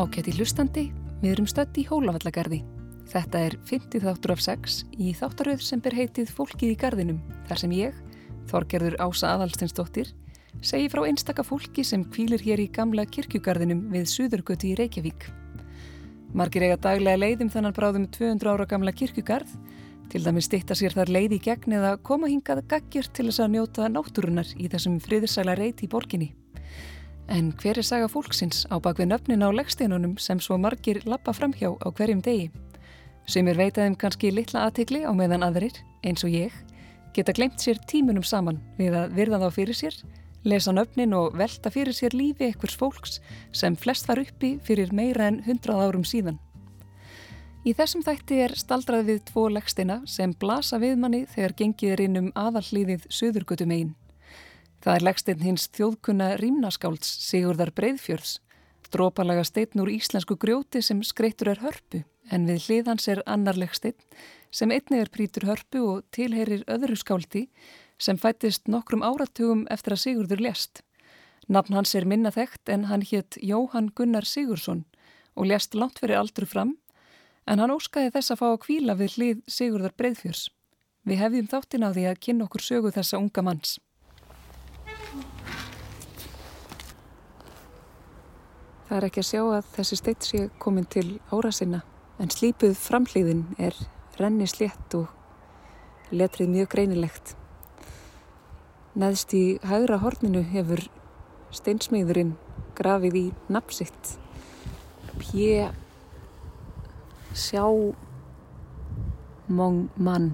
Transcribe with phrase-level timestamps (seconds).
[0.00, 0.82] Ákætti hlustandi,
[1.20, 2.62] við erum stödd í Hólavallagarði.
[3.10, 7.18] Þetta er 50 þáttur af 6 í þáttaröð sem ber heitið Fólkið í gardinum,
[7.50, 7.98] þar sem ég,
[8.48, 10.14] Þorgerður Ása Adalstinsdóttir,
[10.64, 15.28] segi frá einstaka fólki sem kvílir hér í gamla kirkjugarðinum við Suðurgötu í Reykjavík.
[16.32, 19.52] Margir eiga daglega leiðum þannig bráðum 200 ára gamla kirkjugarð,
[20.08, 23.52] til dæmi stitta sér þar leið í gegn eða koma hingað gaggjur til þess að
[23.58, 26.32] njóta náttúrunar í þessum friðirsæla reit í borginni.
[27.30, 31.70] En hver er saga fólksins á bakvið nöfnin á leggsteinunum sem svo margir lappa framhjá
[31.78, 32.48] á hverjum degi?
[33.30, 36.50] Sem er veitaðum kannski litla aðtikli á meðan aðrir, eins og ég,
[37.14, 40.00] geta glemt sér tímunum saman við að virða þá fyrir sér,
[40.42, 43.20] lesa nöfnin og velta fyrir sér lífi ekkurs fólks
[43.54, 46.42] sem flest var uppi fyrir meira en hundrað árum síðan.
[47.62, 52.06] Í þessum þætti er staldrað við tvo leggsteina sem blasa við manni þegar gengið er
[52.08, 53.99] inn um aðallíðið Suðurgötum einn.
[54.80, 58.38] Það er leggsteinn hins þjóðkunna rýmnaskálds Sigurðar Breiðfjörðs,
[58.88, 62.00] drópalega steinn úr íslensku grjóti sem skreittur er hörpu
[62.32, 63.98] en við hliðans er annar leggsteinn
[64.50, 67.42] sem einnig er prítur hörpu og tilherir öðru skáldi
[68.00, 70.80] sem fættist nokkrum áratugum eftir að Sigurður lést.
[71.44, 74.86] Nafn hans er minna þekkt en hann hétt Jóhann Gunnar Sigursson
[75.36, 76.78] og lést langt fyrir aldru fram
[77.44, 80.48] en hann óskaði þess að fá að kvíla við hlið Sigurðar Breiðfjörðs.
[81.04, 83.76] Við hefðum þáttin á því að kynna okkur sögu þessa unga manns.
[88.90, 91.78] Það er ekki að sjá að þessi steitt sé komin til ára sinna
[92.18, 93.76] en slípuð framhlýðin er
[94.18, 97.36] renni slétt og letrið mjög greinilegt.
[98.98, 100.82] Neðst í hægra horninu hefur
[101.54, 102.32] steinsmiðurinn
[102.80, 104.10] grafið í napsitt.
[105.22, 105.70] Pjö
[107.30, 107.62] sjá
[109.46, 110.32] mong mann.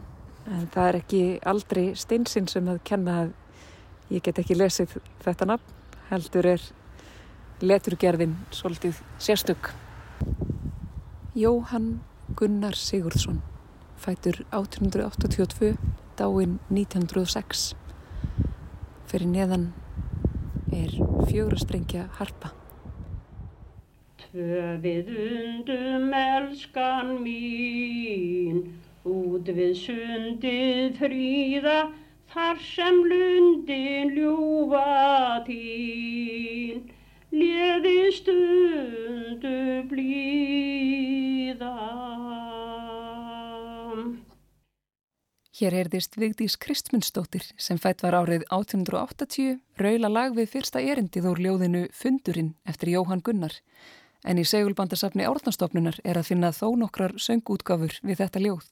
[0.48, 3.36] En það er ekki aldrei steinsinn sem að kenna að
[4.16, 4.96] ég get ekki lesið
[5.28, 5.78] þetta nafn.
[6.08, 6.68] Heldur er
[7.60, 9.72] leturgerðin svolítið sérstök.
[11.36, 12.00] Jóhann
[12.36, 13.42] Gunnar Sigurðsson
[13.96, 15.76] fætur 1882
[16.18, 17.74] dáinn 1906
[19.08, 19.66] fyrir neðan
[20.72, 20.92] er
[21.28, 22.52] fjögrasprengja harpa.
[24.20, 28.64] Tvö við undum elskan mín
[29.06, 31.78] út við sundið fríða
[32.34, 36.84] þar sem lundin ljúfa tín
[37.36, 39.56] Leði stundu
[39.90, 41.72] blíða.
[45.56, 51.40] Hér heyrðist Vigdís Kristmundsdóttir sem fætt var árið 1880 raula lag við fyrsta erindið úr
[51.44, 53.56] ljóðinu Fundurinn eftir Jóhann Gunnar
[54.24, 58.70] en í segulbandasafni Árnastofnunar er að finna þó nokkrar söngútgafur við þetta ljóð.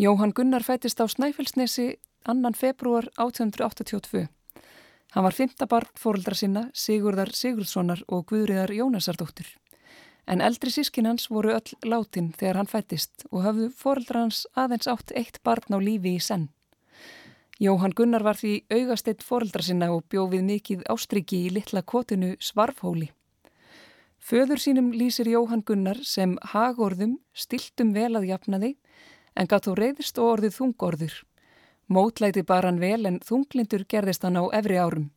[0.00, 1.88] Jóhann Gunnar fættist á Snæfellsnesi
[2.28, 2.52] 2.
[2.56, 4.28] februar 1882
[5.10, 9.48] Hann var fymta barn fóruldra sinna, Sigurðar Sigurðssonar og Guðriðar Jónasardóttur.
[10.30, 14.86] En eldri sískin hans voru öll látin þegar hann fættist og hafðu fóruldra hans aðeins
[14.92, 16.46] átt eitt barn á lífi í senn.
[17.60, 23.10] Jóhann Gunnar var því augasteitt fóruldra sinna og bjófið mikið ástriki í litla kotinu Svarfhóli.
[24.20, 28.76] Föður sínum lýsir Jóhann Gunnar sem hagorðum, stiltum vel að jafnaði
[29.34, 31.18] en gatt þó reyðist og orðið þungorður.
[31.90, 35.08] Mótlæti bar hann vel en þunglindur gerðist hann á efri árum.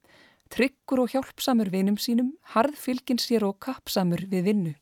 [0.50, 4.74] Tryggur og hjálpsamur vinum sínum, harð fylgin sér og kappsamur við vinnu.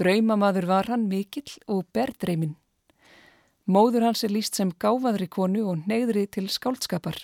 [0.00, 2.56] Draumamaður var hann mikill og berdreiminn.
[3.68, 7.20] Móður hans er líst sem gáfaðri konu og neyðri til skálskapar.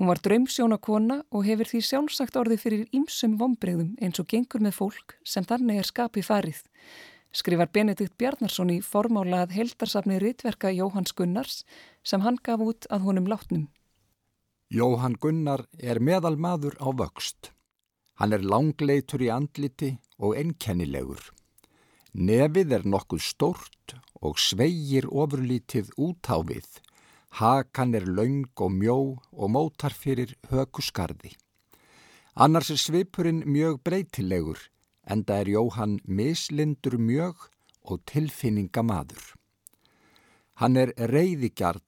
[0.00, 4.64] Hún var draumsjóna kona og hefur því sjálfsagt orði fyrir ýmsum vombreyðum eins og gengur
[4.64, 6.64] með fólk sem þannig er skapið farið
[7.32, 11.62] skrifar Benedikt Bjarnarsson í formálað heldarsafni Ritverka Jóhanns Gunnars
[12.02, 13.68] sem hann gaf út að honum látnum.
[14.68, 17.52] Jóhann Gunnar er meðal maður á vöxt.
[18.20, 21.20] Hann er langleitur í andliti og enkennilegur.
[22.12, 26.66] Nefið er nokkuð stórt og sveigir ofurlítið út á við.
[27.38, 28.98] Hakan er laung og mjó
[29.32, 31.36] og mótar fyrir hökusgarði.
[32.34, 34.58] Annars er svipurinn mjög breytilegur
[35.08, 37.48] enda er Jóhann mislindur mjög
[37.88, 39.34] og tilfinningamadur.
[40.60, 41.84] Hann er reyðigjarn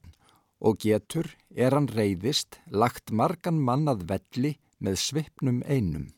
[0.61, 6.11] og getur, er hann reyðist, lagt margan mannað velli með svipnum einum.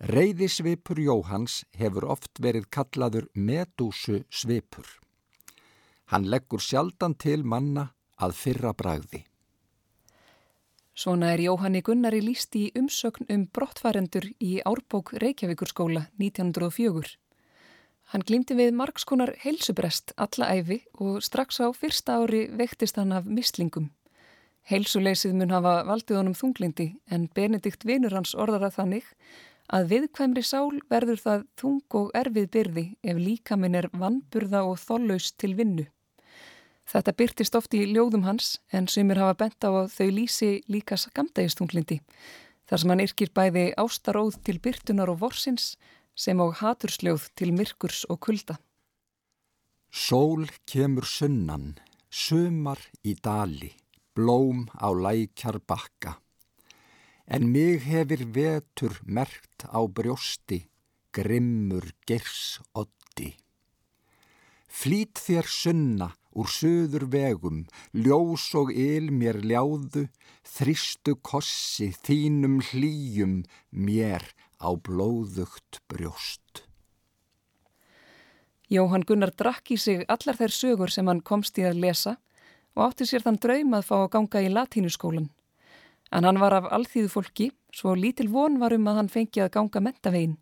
[0.00, 4.86] Reyðisvipur Jóhanns hefur oft verið kallaður medúsu svipur.
[6.08, 9.26] Hann leggur sjaldan til manna að fyrra bragði.
[11.00, 17.14] Svona er Jóhanni Gunnari líst í umsögn um brottfærendur í Árbók Reykjavíkurskóla 1904.
[18.12, 23.24] Hann glýmdi við margskonar heilsubrest alla æfi og strax á fyrsta ári vektist hann af
[23.24, 23.86] mislingum.
[24.68, 29.08] Heilsuleysið mun hafa valdið honum þunglindi en Benedikt vinur hans orðar að þannig
[29.72, 35.32] að viðkvæmri sál verður það þung og erfið byrði ef líkaminn er vannburða og þóllaus
[35.32, 35.88] til vinnu.
[36.90, 40.96] Þetta byrtist oft í ljóðum hans en sumir hafa bent á að þau lýsi líka
[40.98, 42.00] skamdægistunglindi
[42.66, 45.76] þar sem hann yrkir bæði ástaróð til byrtunar og vorsins
[46.18, 48.58] sem á hatursljóð til myrkurs og kulda.
[49.90, 51.78] Sól kemur sunnan,
[52.10, 53.70] sumar í dali,
[54.14, 56.18] blóm á lækjar bakka.
[57.30, 60.64] En mig hefur vetur merkt á brjósti,
[61.14, 63.34] grimmur gers oddi.
[64.70, 70.06] Flít þér sunna úr söður vegum, ljós og il mér ljáðu,
[70.46, 74.24] þristu kossi þínum hlýjum mér
[74.60, 76.64] á blóðugt brjóst.
[78.70, 82.18] Jóhann Gunnar drakk í sig allar þær sögur sem hann komst í að lesa
[82.76, 85.26] og átti sér þann draum að fá að ganga í latínuskólan.
[86.14, 89.52] En hann var af alþýðu fólki, svo lítil von var um að hann fengi að
[89.58, 90.38] ganga mentavegin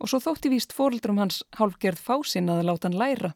[0.00, 3.32] og svo þótti víst fórildrum hans hálfgerð fásinn að láta hann læra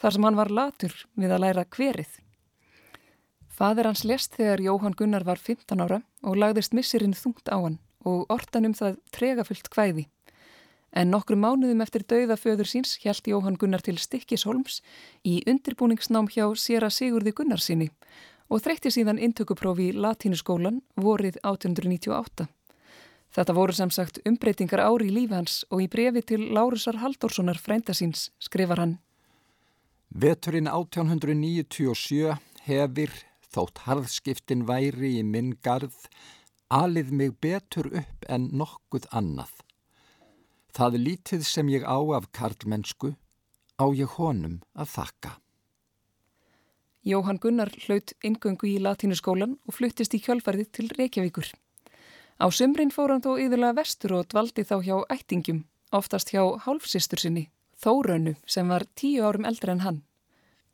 [0.00, 2.10] þar sem hann var latur við að læra hverið.
[3.60, 7.76] Fadir hans lest þegar Jóhann Gunnar var 15 ára og lagðist missirinn þungt á hann
[8.08, 10.06] og ortan um það tregafullt hvæði.
[10.96, 14.80] En nokkru mánuðum eftir dauða föður síns hjælt Jóhann Gunnar til Stikkisholms
[15.22, 17.90] í undirbúningsnám hjá Sera Sigurði Gunnarsinni
[18.48, 22.48] og þreytti síðan intökuprófi í latínuskólan vorið 1898.
[23.30, 27.60] Þetta voru sem sagt umbreytingar ári í lífi hans og í brefi til Lárusar Halldórssonar
[27.62, 28.98] frænda-síns skrifar hann
[30.10, 32.34] Veturinn 1897
[32.66, 33.12] hefir,
[33.46, 35.94] þótt harðskiptin væri í minn garð,
[36.66, 39.52] alið mig betur upp en nokkuð annað.
[40.74, 43.14] Það lítið sem ég á af karlmennsku
[43.78, 45.32] á ég honum að þakka.
[47.06, 51.54] Jóhann Gunnar hlaut ingöngu í latínuskólan og fluttist í kjálfærið til Reykjavíkur.
[52.42, 55.64] Á sumrin fór hann þó yðurlega vestur og dvaldi þá hjá ættingum,
[55.94, 57.46] oftast hjá hálfsistur sinni,
[57.80, 60.00] Þórönnu sem var tíu árum eldri en hann.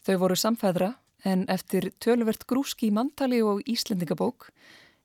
[0.02, 0.94] Þau voru samfæðra
[1.24, 4.50] en eftir töluvert grúski mantali og Íslendingabók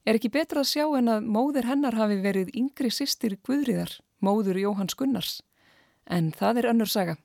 [0.05, 4.59] er ekki betra að sjá en að móðir hennar hafi verið yngri sýstir Guðriðar móður
[4.61, 5.41] Jóhanns Gunnars,
[6.05, 7.17] en það er önnur saga.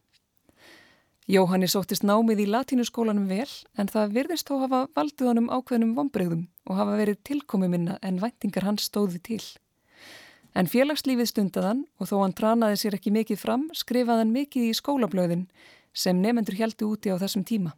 [1.27, 6.45] Jóhanni sóttist námið í latínuskólanum vel, en það virðist þó hafa valdið honum ákveðnum vonbreyðum
[6.71, 9.43] og hafa verið tilkomi minna en væntingar hans stóði til.
[10.57, 14.77] En félagslífið stundaðan og þó hann tranaði sér ekki mikið fram, skrifaði hann mikið í
[14.79, 15.43] skólablöðin
[15.93, 17.75] sem nefendur heldu úti á þessum tíma.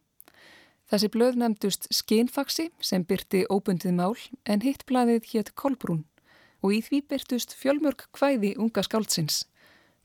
[0.89, 4.15] Þessi blöð nefndust Skinfaxi sem byrti óbundið mál
[4.47, 6.05] en hitt blæðið hétt Kolbrún
[6.63, 9.43] og í því byrtust fjölmörg hvæði unga skáldsins.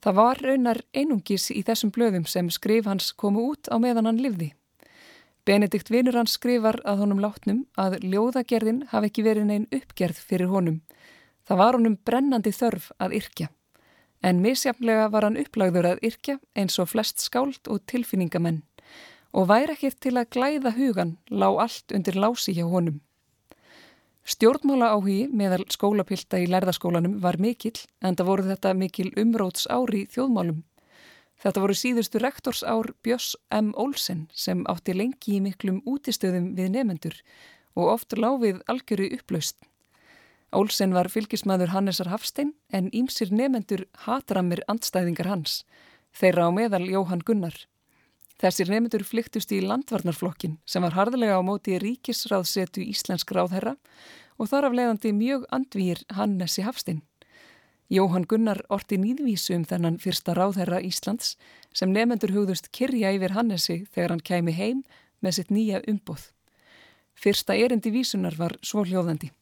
[0.02, 4.20] Það var raunar einungis í þessum blöðum sem skrif hans komu út á meðan hann
[4.20, 4.50] livði.
[5.46, 10.52] Benedikt vinur hans skrifar að honum látnum að ljóðagerðin hafi ekki verið neinn uppgerð fyrir
[10.52, 10.82] honum.
[11.44, 13.48] Það var honum brennandi þörf að yrkja.
[14.24, 18.62] En misjaflega var hann upplagður að yrkja eins og flest skáld og tilfinningamenn
[19.34, 23.00] og væri ekkert til að glæða hugan lág allt undir lási hjá honum.
[24.24, 30.06] Stjórnmála áhugi meðal skólapilta í lærðaskólanum var mikill en það voru þetta mikil umróts ári
[30.14, 30.62] þjóðmálum.
[31.42, 33.74] Þetta voru síðustu rektorsár Björns M.
[33.76, 37.18] Olsen sem átti lengi í miklum útistöðum við nefendur
[37.74, 39.58] og oft láfið algjöru upplaust.
[40.54, 45.64] Olsen var fylgismæður Hannesar Hafstein en ímsir nefendur hatramir andstæðingar hans,
[46.14, 47.56] þeirra á meðal Jóhann Gunnar.
[48.38, 53.74] Þessir nefndur flyktust í landvarnarflokkin sem var harðlega á móti ríkisráðsetu íslensk ráðherra
[54.38, 57.02] og þar af leiðandi mjög andvýr Hannesi Hafstinn.
[57.90, 61.34] Jóhann Gunnar orti nýðvísu um þennan fyrsta ráðherra Íslands
[61.74, 64.84] sem nefndur hugðust kyrja yfir Hannesi þegar hann kæmi heim
[65.18, 66.30] með sitt nýja umbóð.
[67.14, 69.34] Fyrsta erindi vísunar var svo hljóðandi.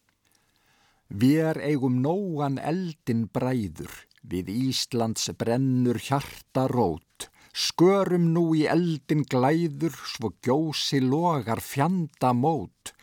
[1.13, 3.93] Við eigum nógan eldin bræður,
[4.25, 12.95] við Íslands brennur hjarta rót Skörum nú í eldin glæður, svo gjósi logar fjanda mót.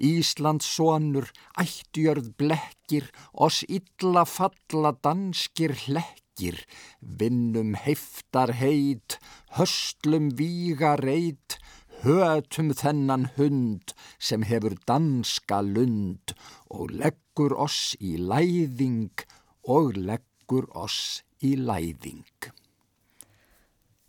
[0.00, 1.28] Íslands sonur,
[1.60, 6.56] ættjörð blekkir, oss illa falla danskir hlekkir,
[7.04, 9.18] vinnum heiftar heit,
[9.58, 11.60] höstlum víga reit,
[12.00, 16.32] hötum þennan hund sem hefur danska lund
[16.72, 16.96] og
[17.32, 19.22] leggur oss í læðing
[19.64, 22.26] og leggur oss í læðing.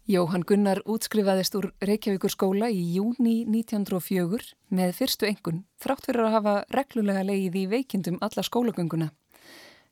[0.04, 6.36] Jóhann Gunnar útskrifaðist úr Reykjavíkur skóla í júni 1904 með fyrstu engun þrátt fyrir að
[6.36, 9.12] hafa reglulega leið í veikindum alla skólagönguna.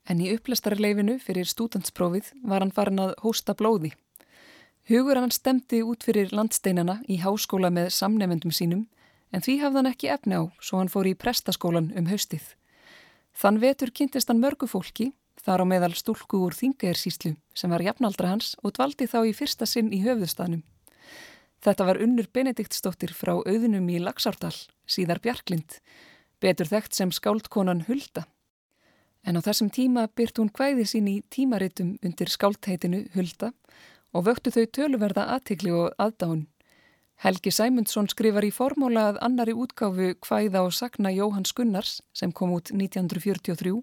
[0.04, 3.94] En í upplastarleifinu fyrir stúdantsprófið var hann farin að hósta blóði.
[4.92, 8.90] Hugur hann stemdi út fyrir landsteinana í háskóla með samnefendum sínum
[9.32, 12.44] en því hafði hann ekki efni á svo hann fór í prestaskólan um haustið.
[13.32, 15.12] Þann vetur kynntist hann mörgu fólki
[15.42, 19.66] þar á meðal stúlku úr Þingaersíslu sem var jafnaldra hans og dvaldi þá í fyrsta
[19.66, 20.62] sinn í höfðustanum.
[21.62, 24.54] Þetta var unnur Benediktsdóttir frá auðunum í Laxárdal,
[24.86, 25.78] síðar Bjarklind,
[26.42, 28.26] betur þekkt sem skáldkonan Hulda.
[29.22, 33.52] En á þessum tíma byrt hún hvæði sín í tímaritum undir skáldheitinu Hulda
[34.12, 36.48] og vöktu þau töluverða aðtikli og aðdáun.
[37.22, 42.50] Helgi Sæmundsson skrifar í formóla að annari útgáfu hvæða og sakna Jóhanns Gunnars sem kom
[42.56, 43.76] út 1943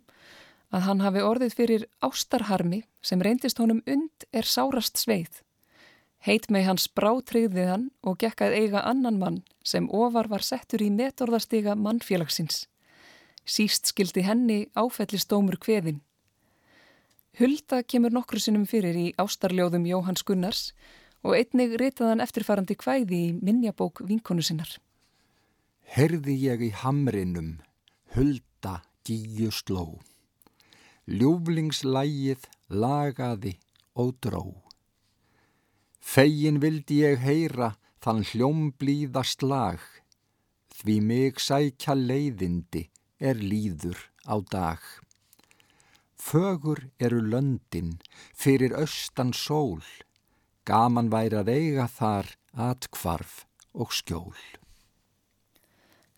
[0.75, 5.39] að hann hafi orðið fyrir ástarharmi sem reyndist honum und er sárast sveið.
[6.19, 10.91] Heit með hans brátriðið hann og gekkað eiga annan mann sem ofar var settur í
[10.91, 12.65] metorðastiga mannfélagsins.
[13.47, 16.03] Síst skildi henni áfellistómur kveðin.
[17.39, 20.73] Hulda kemur nokkru sinnum fyrir í ástarljóðum Jóhanns Gunnars
[21.25, 24.71] og einnig ritaðan eftirfarandi kvæði í minnjabók vinkonu sinnar.
[25.89, 27.57] Herði ég í hamrinum,
[28.15, 29.99] hulda gíu sló.
[31.09, 33.55] Ljúflingslægið lagaði
[33.97, 34.43] og dró.
[35.99, 37.73] Fegin vildi ég heyra
[38.03, 39.81] þann hljómblíðast lag,
[40.79, 42.85] því mig sækja leiðindi
[43.19, 44.79] er líður á dag.
[46.19, 47.97] Fögur eru löndin
[48.35, 49.83] fyrir austan sól,
[50.69, 54.37] Gaman væri að eiga þar atkvarf og skjól.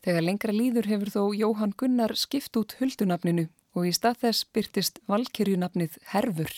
[0.04, 5.00] Þegar lengra líður hefur þó Jóhann Gunnar skipt út huldunafninu og í stað þess byrtist
[5.08, 6.52] valkyrjunafnið Herfur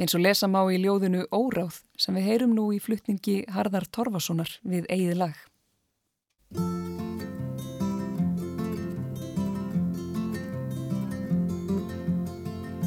[0.00, 4.56] eins og lesa má í ljóðinu Óráð sem við heyrum nú í flutningi Harðar Torfasonar
[4.64, 5.36] við eigið lag.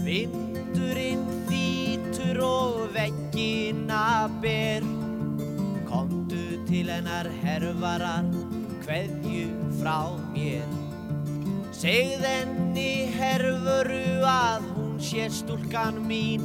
[0.03, 0.52] Vindurinn
[2.33, 4.81] þýtur og veggina ber.
[5.85, 8.25] Komdu til hennar herfarar
[8.83, 9.49] Hveðju
[9.79, 10.65] frá mér.
[11.71, 16.41] Segð enni herfuru að hún sé stúlkan mín.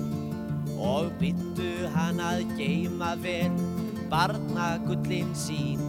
[0.79, 3.53] Og byttu hann að geima vel
[4.11, 5.81] Barnagullin sín.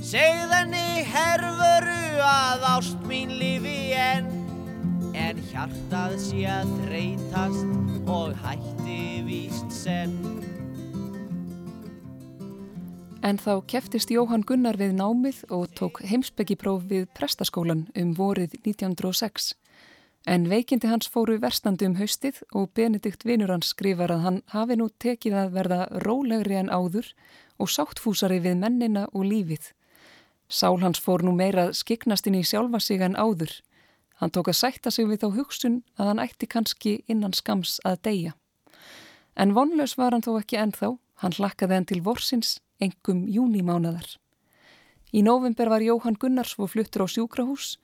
[0.00, 4.26] Segð enni herfuru að ást mín lifi enn.
[4.26, 4.43] En
[5.54, 10.16] hjartað sé að þreytast og hætti víst senn.
[13.24, 19.54] En þá keftist Jóhann Gunnar við námið og tók heimsbyggipróf við prestaskólan um vorið 1906.
[20.26, 24.76] En veikindi hans fóru verstandi um haustið og Benedikt vinur hans skrifar að hann hafi
[24.80, 27.12] nú tekið að verða rólegri en áður
[27.62, 29.70] og sáttfúsari við mennina og lífið.
[30.48, 33.54] Sál hans fór nú meira skiknast inn í sjálfa sig en áður
[34.20, 38.02] Hann tók að sætta sig við þá hugsun að hann ætti kannski innan skams að
[38.08, 38.34] deyja.
[39.34, 40.92] En vonlaus var hann þó ekki ennþá,
[41.22, 44.06] hann hlakkaði hann til vorsins, engum júnimánadar.
[45.14, 47.76] Í november var Jóhann Gunnarsvo fluttur á sjúkrahús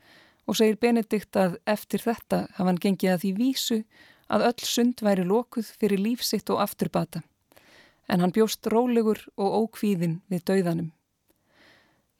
[0.46, 3.82] og segir Benedikt að eftir þetta hafa hann gengið að því vísu
[4.30, 7.22] að öll sund væri lokuð fyrir lífsitt og afturbata.
[8.10, 10.90] En hann bjóst rólegur og ókvíðin við dauðanum.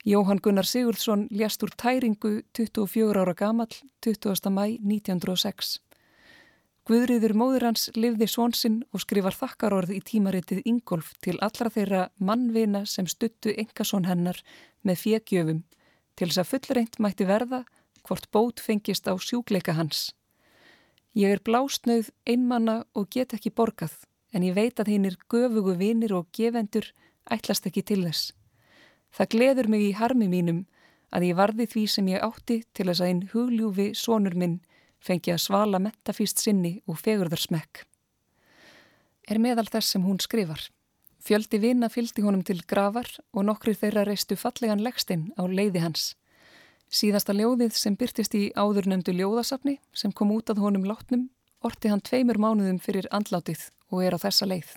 [0.01, 3.69] Jóhann Gunnar Sigurðsson ljast úr tæringu 24 ára gamal
[4.01, 4.49] 20.
[4.49, 5.75] mæ 1906.
[6.89, 12.81] Guðriður móður hans livði svonsinn og skrifar þakkarorð í tímaritið Ingolf til allra þeirra mannvina
[12.89, 14.41] sem stuttu engasón hennar
[14.81, 15.61] með fjeggjöfum
[16.17, 17.61] til þess að fullreint mætti verða
[18.01, 20.15] hvort bót fengist á sjúkleika hans.
[21.13, 23.93] Ég er blásnauð einmanna og get ekki borgað
[24.33, 26.89] en ég veit að hinn er göfugu vinir og gefendur
[27.29, 28.31] ætlast ekki til þess.
[29.11, 30.65] Það gleður mig í harmi mínum
[31.11, 34.59] að ég varði því sem ég átti til að einn hugljúfi sonur minn
[35.01, 37.83] fengi að svala mentafíst sinni og fegurðarsmekk.
[39.27, 40.63] Er meðal þess sem hún skrifar.
[41.21, 46.15] Fjöldi vina fylgdi honum til gravar og nokkri þeirra reistu fallegan leggstinn á leiði hans.
[46.91, 51.29] Síðasta ljóðið sem byrtist í áðurnöndu ljóðasafni sem kom út að honum látnum
[51.61, 54.73] orti hann tveimur mánuðum fyrir andlátið og er á þessa leið.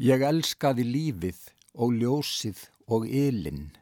[0.00, 1.42] Ég elskaði lífið
[1.74, 3.72] og ljósið og ylinn.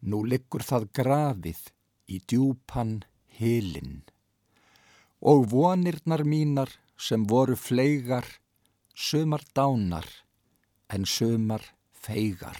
[0.00, 1.62] Nú liggur það grafið
[2.08, 3.00] í djúpan
[3.38, 4.02] hilinn.
[5.20, 8.24] Og vonirnar mínar sem voru fleigar,
[8.94, 10.08] sömar dánar
[10.88, 12.58] en sömar feigar.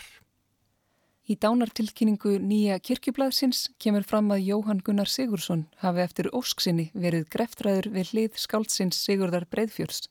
[1.31, 7.91] Í dánartilkynningu nýja kirkjublaðsins kemur fram að Jóhann Gunnar Sigursson hafi eftir ósksinni verið greftræður
[7.95, 10.09] við hlið skáldsins Sigurdar Breiðfjörns.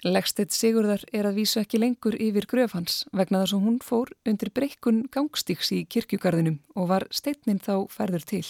[0.00, 4.08] Legsteitt Sigurðar er að vísu ekki lengur yfir gröf hans vegna þess að hún fór
[4.24, 8.46] undir breykun gangstíks í kirkjugarðinum og var steitnin þá færður til.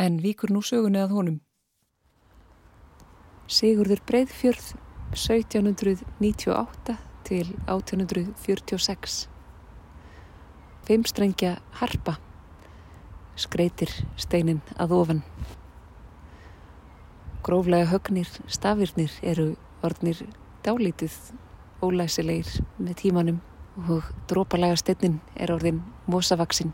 [0.00, 1.36] En víkur nú sögunni að honum.
[3.52, 4.70] Sigurður Breiðfjörð
[5.12, 6.96] 1798
[7.28, 9.18] til 1846
[10.88, 12.16] Feimstrengja harpa
[13.36, 15.22] skreitir steinin að ofan.
[17.44, 19.52] gróflega högnir stafirnir eru
[19.84, 20.24] orðnir
[20.66, 21.14] dálítið
[21.84, 22.48] ólæsilegir
[22.82, 23.38] með tímanum
[23.92, 26.72] og drópalega steinnin er orðin mosavaksinn.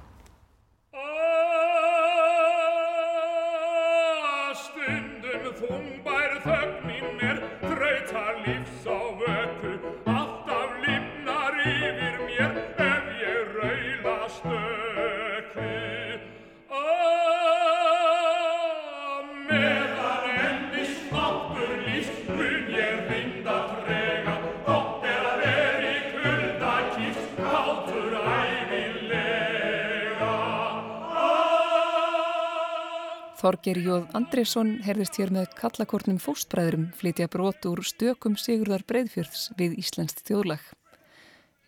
[33.53, 39.75] Þorger Jóð Andriðsson herðist hér með kallakornum fóstbræðurum flytja brot úr stökum Sigurðar Breiðfjörðs við
[39.83, 40.63] Íslenskt þjóðlag.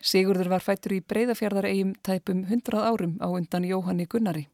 [0.01, 4.47] Sigurður var fættur í Breiðafjörðaregjum tæpum 100 árum á undan Jóhanni Gunnari.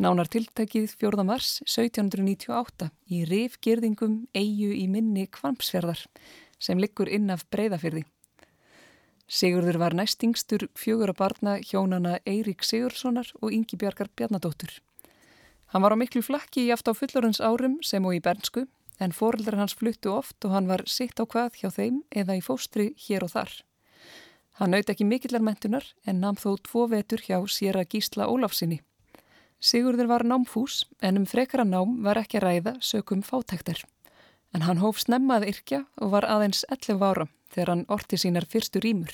[0.00, 1.26] Nánar tiltækið 4.
[1.28, 6.06] mars 1798 í rifgerðingum eigu í minni Kvampsfjörðar
[6.56, 8.06] sem liggur inn af Breiðafjörði.
[9.28, 14.80] Sigurður var næstingstur fjögur að barna hjónana Eirík Sigurssonar og Ingi Bjarkar Bjarnadóttur.
[15.72, 18.66] Hann var á miklu flakki í aft á fullorins árum sem og í bernsku
[19.02, 22.44] en foreldrar hans fluttu oft og hann var sitt á hvað hjá þeim eða í
[22.44, 23.52] fóstri hér og þar.
[24.56, 28.80] Hann naut ekki mikillar mentunar en namn þó tvo vetur hjá sér að gísla Ólafsinni.
[29.60, 33.82] Sigurður var námfús en um frekara nám var ekki að ræða sökum fátæktar.
[34.54, 38.80] En hann hóf snemmað yrkja og var aðeins 11 ára þegar hann orti sínar fyrstu
[38.80, 39.12] rýmur.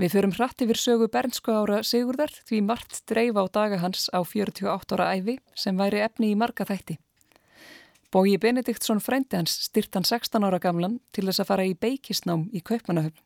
[0.00, 4.24] Við förum hratt yfir sögu bernsku ára Sigurðar því margt dreif á daga hans á
[4.24, 6.96] 48 ára æfi sem væri efni í marga þætti.
[8.08, 12.48] Bóji Benediktsson frændi hans styrt hann 16 ára gamlan til þess að fara í beikisnám
[12.48, 13.20] í Kaupmannahöfn.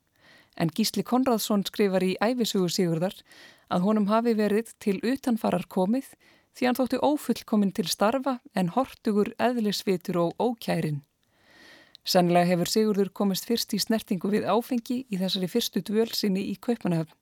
[0.58, 3.22] En Gísli Konradsson skrifar í æfisugu Sigurðar
[3.70, 6.10] að honum hafi verið til utanfarar komið
[6.58, 11.04] því hann þóttu ófullkomin til starfa en hortugur eðlisvitur og ókærin.
[12.04, 16.56] Sannlega hefur Sigurður komist fyrst í snertingu við áfengi í þessari fyrstu dvöl sinni í
[16.60, 17.16] Kaupanahöfn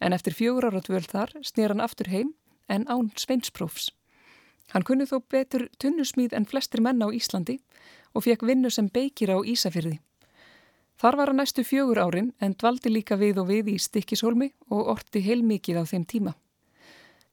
[0.00, 2.30] en eftir fjögur ára dvöl þar snýr hann aftur heim
[2.70, 3.90] en án sveinsprófs.
[4.70, 7.58] Hann kunni þó betur tunnusmíð en flestir menn á Íslandi
[8.14, 9.98] og fekk vinnu sem beikir á Ísafyrði.
[11.00, 14.94] Þar var hann næstu fjögur árin en dvaldi líka við og við í Stikkishólmi og
[14.94, 16.36] orti heilmikið á þeim tíma.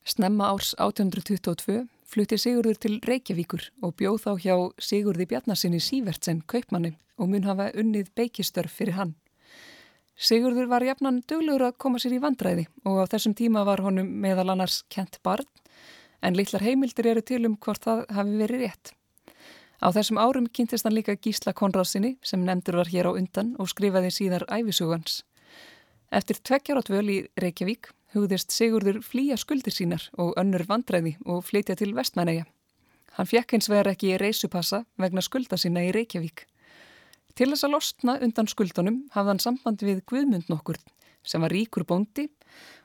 [0.08, 6.96] Snemma árs 1822 flutti Sigurður til Reykjavíkur og bjóð þá hjá Sigurði Bjarnasinni Sývertsen kaupmanni
[7.18, 9.16] og mun hafa unnið beikistörf fyrir hann.
[10.18, 14.08] Sigurður var jafnan döglegur að koma sér í vandræði og á þessum tíma var honum
[14.24, 15.46] meðal annars kent barn
[16.26, 18.94] en litlar heimildir eru til um hvort það hafi verið rétt.
[19.78, 23.70] Á þessum árum kynntist hann líka Gísla Konradsinni sem nefndur var hér á undan og
[23.70, 25.22] skrifaði síðar æfisugans.
[26.10, 31.78] Eftir tveggjar átvöl í Reykjavík hugðist Sigurður flýja skuldir sínar og önnur vandræði og flytja
[31.78, 32.48] til vestmænæja.
[33.18, 36.44] Hann fjekk eins vegar ekki reysupassa vegna skulda sína í Reykjavík.
[37.38, 40.80] Til þess að losna undan skuldunum hafði hann samband við Guðmund nokkur
[41.28, 42.28] sem var ríkur bóndi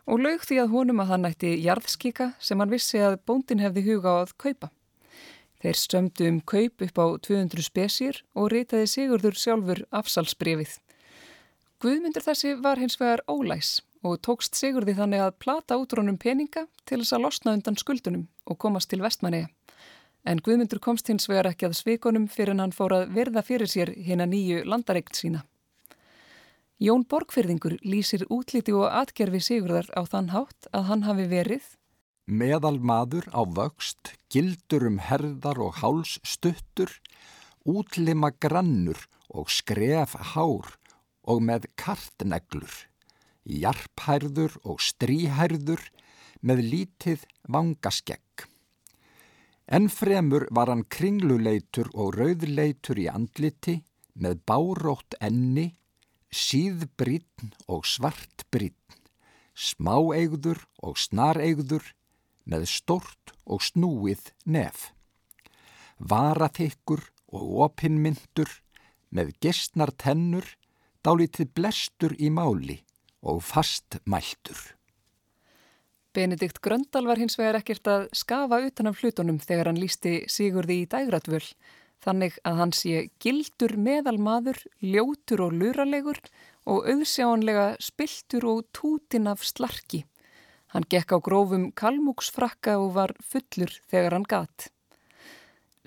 [0.05, 3.85] og laug því að honum að hann ætti jarðskika sem hann vissi að bóndin hefði
[3.91, 4.73] huga á að kaupa.
[5.63, 10.75] Þeir sömdu um kaup upp á 200 spesir og reytaði Sigurður sjálfur afsalsbrefið.
[11.83, 17.01] Guðmundur þessi var hins vegar ólæs og tókst Sigurði þannig að plata útrónum peninga til
[17.03, 19.51] þess að losna undan skuldunum og komast til vestmanniða.
[20.23, 23.91] En Guðmundur komst hins vegar ekki að svikonum fyrir hann fór að verða fyrir sér
[23.95, 25.43] hérna nýju landareikt sína.
[26.83, 31.71] Jón Borgfyrðingur lýsir útliti og atgerfi Sigurðar á þann hátt að hann hafi verið
[32.27, 36.91] Meðal maður á vöxt, gildur um herðar og háls stuttur,
[37.67, 40.71] útlima grannur og skref hár
[41.27, 42.71] og með kartneglur
[43.45, 45.83] jarphærður og stríhærður
[46.43, 48.47] með lítið vangaskegg.
[49.67, 53.79] En fremur var hann kringluleitur og rauðleitur í andliti
[54.19, 55.73] með bárótt enni,
[56.33, 58.99] síðbrítn og svartbrítn,
[59.55, 61.93] smáeigður og snareigður
[62.49, 64.91] með stort og snúið nef.
[65.99, 68.51] Varaþykkur og opinmyndur
[69.15, 70.47] með gestnar tennur
[71.05, 72.81] dálítið blestur í máli
[73.23, 74.59] og fastmæltur.
[76.13, 80.83] Benedikt Gröndal var hins vegar ekkert að skafa utan af hlutunum þegar hann lísti Sigurði
[80.83, 81.45] í dægratvöl,
[82.05, 86.21] þannig að hann sé gildur meðalmaður, ljótur og luralegur
[86.69, 90.05] og auðsjáanlega spiltur og tútin af slarki.
[90.75, 94.69] Hann gekk á grófum kalmúksfrakka og var fullur þegar hann gatt.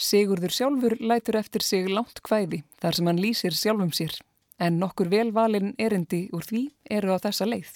[0.02, 4.18] Sigurður sjálfur lætur eftir sig langt hvæði þar sem hann lýsir sjálfum sér
[4.60, 6.64] en nokkur velvalin erindi úr því
[6.98, 7.74] eru á þessa leið.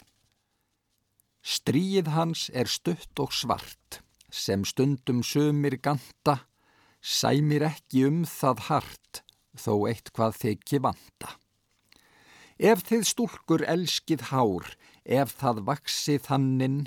[1.39, 6.45] Stríð hans er stutt og svart, sem stundum sömir ganta,
[7.01, 9.23] sæmir ekki um það hart,
[9.55, 11.35] þó eitt hvað þykki vanda.
[12.59, 14.67] Ef þið stúlkur elskið hár,
[15.07, 16.81] ef það vaksi þannin,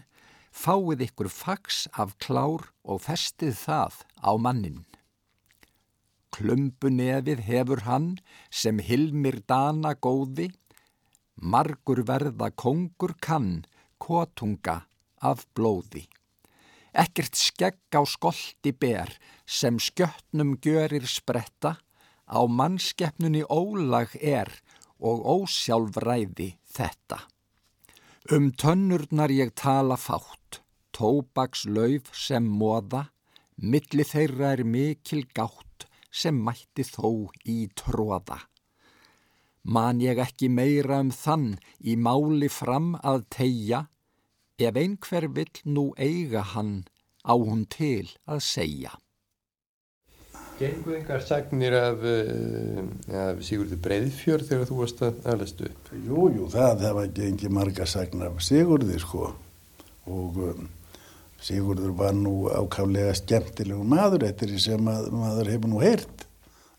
[0.52, 4.82] fáið ykkur fags af klár og festið það á mannin.
[6.32, 8.08] Klumbu nefið hefur hann
[8.48, 10.48] sem hilmir dana góði,
[11.36, 13.64] margur verða kongur kann,
[14.00, 14.82] kotunga
[15.20, 16.06] af blóði.
[16.92, 19.12] Ekkert skegg á skolti ber
[19.46, 21.78] sem skjöttnum görir spretta,
[22.28, 24.48] á mannskeppnunni ólag er
[25.00, 27.18] og ósjálfræði þetta.
[28.32, 30.62] Um tönnurnar ég tala fátt,
[30.96, 33.08] tóbaks lauf sem móða,
[33.56, 35.71] milli þeirra er mikil gátt
[36.12, 38.38] sem mætti þó í tróða.
[39.62, 43.86] Man ég ekki meira um þann í máli fram að tegja,
[44.58, 46.82] ef einhver vill nú eiga hann
[47.22, 48.92] á hún til að segja.
[50.58, 52.82] Gengu yngar sagnir af, uh,
[53.22, 55.88] af Sigurður Breiðfjörð þegar þú varst að alastu upp?
[55.96, 59.32] Jú, jú, það, það var gengið marga sagn af Sigurði sko
[60.12, 60.68] og um,
[61.42, 66.26] Sigurður var nú ákálega skemmtilegu maður eftir því sem að, maður hefur nú heyrt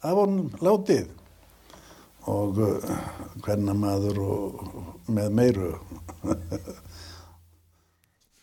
[0.04, 1.12] af honum látið
[2.32, 2.62] og
[3.44, 4.62] hvernig maður og
[5.12, 5.72] með meiru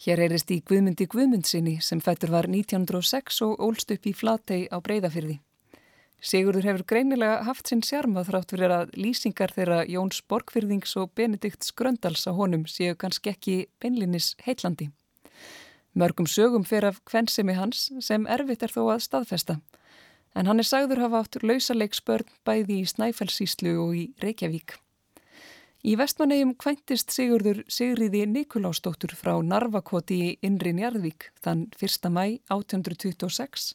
[0.00, 4.80] Hér heyrist í Guðmundi Guðmundsinni sem fættur var 1906 og ólst upp í Flatei á
[4.80, 5.36] Breiðafyrði.
[6.24, 11.68] Sigurður hefur greinilega haft sinn sjarma þrátt fyrir að lýsingar þeirra Jóns Borgfyrðings og Benedikt
[11.68, 14.88] Skröndals á honum séu kannski ekki beinlinis heitlandi.
[15.94, 19.56] Mörgum sögum fer af kvensimi hans sem erfitt er þó að staðfesta.
[20.38, 24.76] En hann er sagður hafa átt lausaleikspörn bæði í Snæfellsíslu og í Reykjavík.
[25.80, 32.10] Í vestmannegjum kvæntist Sigurður Sigriði Nikulásdóttur frá Narvakoti í Inri Njarðvík þann 1.
[32.12, 33.70] mæ 1826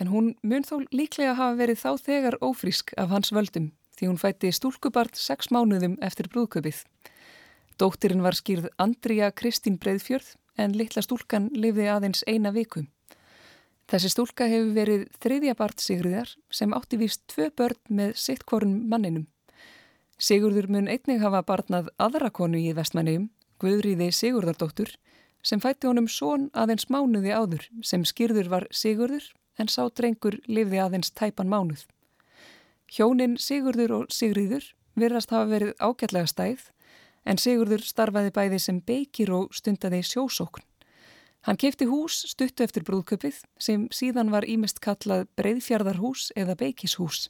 [0.00, 4.20] en hún mun þó líklega hafa verið þá þegar ófrísk af hans völdum því hún
[4.22, 6.80] fætti stúlkubart sex mánuðum eftir brúðköpið.
[7.78, 12.84] Dóttirinn var skýrð Andrija Kristín Breiðfjörð en litla stúlkan lifði aðeins eina viku.
[13.88, 18.82] Þessi stúlka hefur verið þriðja bart Sigriðar sem átti víst tvö börn með sitt korun
[18.90, 19.26] manninum.
[20.18, 23.30] Sigurður mun einnig hafa barnað aðra konu í vestmænum,
[23.62, 24.90] Guðriði Sigurðardóttur,
[25.42, 30.82] sem fætti honum són aðeins mánuði áður sem skýrður var Sigurður en sá drengur lifði
[30.82, 31.86] aðeins tæpan mánuð.
[32.92, 34.68] Hjónin Sigurður og Sigriður
[34.98, 36.68] virðast hafa verið ágætlega stæð
[37.24, 40.64] en Sigurður starfaði bæði sem beikir og stundaði sjósókn.
[41.46, 47.28] Hann kefti hús stuttu eftir brúðköpið sem síðan var ímest kallað breyðfjardarhús eða beikishús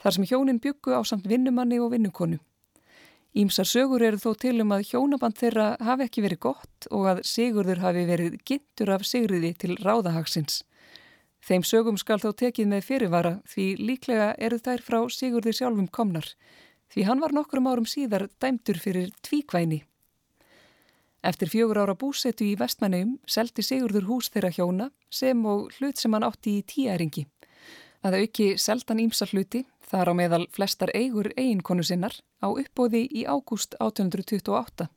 [0.00, 2.38] þar sem hjónin byggu á samt vinnumanni og vinnukonu.
[3.36, 7.20] Ímsar sögur eru þó til um að hjónaband þeirra hafi ekki verið gott og að
[7.30, 10.64] Sigurður hafi verið gintur af Sigriði til ráðahagsins.
[11.46, 16.26] Þeim sögum skal þó tekið með fyrirvara því líklega eru þær frá Sigurði sjálfum komnar
[16.90, 19.84] því hann var nokkrum árum síðar dæmtur fyrir tvíkvæni.
[21.22, 26.14] Eftir fjögur ára búsetu í vestmennum seldi Sigurður hús þeirra hjóna sem og hlut sem
[26.16, 27.26] hann átti í tíæringi.
[28.00, 33.26] Að auki seldan ímsa hluti, þar á meðal flestar eigur eiginkonu sinnar, á uppbóði í
[33.28, 34.88] ágúst 1828.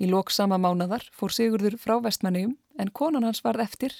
[0.00, 3.94] Í lok sama mánadar fór Sigurður frá vestmannum en konan hans varð eftir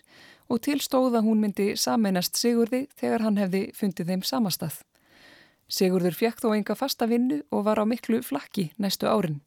[0.48, 4.80] og tilstóða hún myndi sameinast Sigurði þegar hann hefði fundið þeim samastað.
[5.66, 9.40] Sigurður fekk þó enga fasta vinnu og var á miklu flakki næstu árin.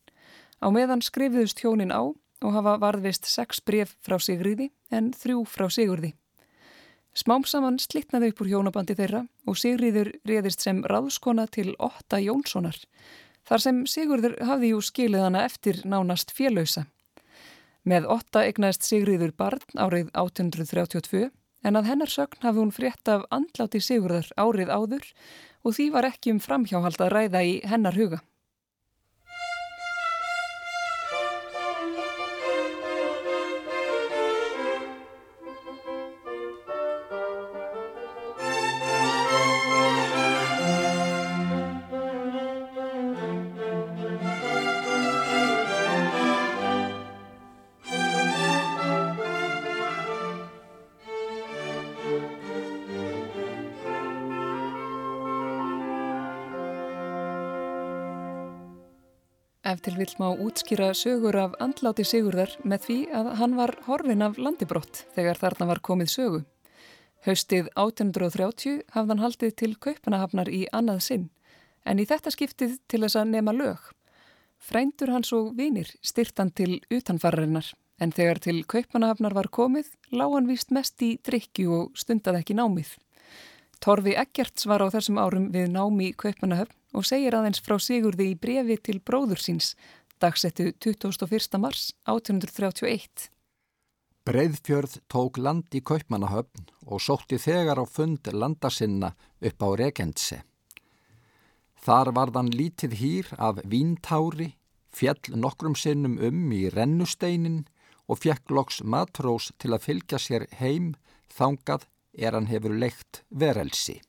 [0.60, 2.12] Á meðan skrifiðust hjónin á
[2.43, 6.13] og hafa varðvist sex bref frá Sigriði en þrjú frá Sigurði.
[7.15, 12.77] Smám saman slittnaði upp úr hjónabandi þeirra og Sigriður réðist sem ráðskona til Otta Jónssonar.
[13.47, 16.86] Þar sem Sigurður hafði jú skilið hana eftir nánast félausa.
[17.88, 21.29] Með Otta egnaðist Sigriður barn árið 1832
[21.65, 25.08] en að hennar sögn hafði hún frétt af andláti Sigurður árið áður
[25.63, 28.22] og því var ekki um framhjáhald að ræða í hennar huga.
[59.80, 64.26] Ef til vill má útskýra sögur af andláti Sigurðar með því að hann var horfin
[64.26, 66.39] af landibrott þegar þarna var komið sögu.
[67.24, 71.24] Haustið 1830 hafði hann haldið til kaupanahafnar í annað sinn,
[71.88, 73.80] en í þetta skiptið til þess að nema lög.
[74.60, 77.72] Frændur hans og vinir styrtan til utanfarrarinnar,
[78.04, 82.60] en þegar til kaupanahafnar var komið lág hann víst mest í drikju og stundað ekki
[82.60, 82.98] námið.
[83.80, 88.38] Torfi Eggerts var á þessum árum við námi kaupanahafn og segir aðeins frá Sigurði í
[88.39, 89.73] brefi til bróður síns,
[90.19, 91.60] dagsettu 21.
[91.62, 93.30] mars 1831.
[94.30, 100.41] Breiðfjörð tók land í kaupmannahöfn og sótti þegar á fund landasinna upp á Regentse.
[101.80, 104.52] Þar varðan lítið hýr af víntári,
[104.91, 107.63] fjell nokkrum sinnum um í rennusteinin
[108.10, 110.93] og fjekk loks matrós til að fylgja sér heim
[111.32, 114.02] þangað er hann hefur leikt verelsi.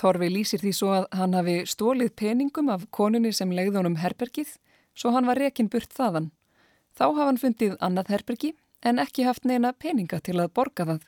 [0.00, 4.54] Torfi lýsir því svo að hann hafi stólið peningum af konunni sem legði honum herbergið,
[4.96, 6.30] svo hann var rekin burt þaðan.
[6.96, 11.02] Þá hafa hann fundið annað herbergi en ekki haft neina peninga til að borga það,